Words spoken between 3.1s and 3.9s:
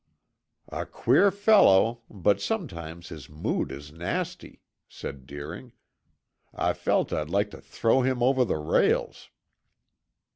mood